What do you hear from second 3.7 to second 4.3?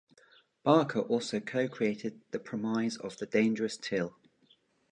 till.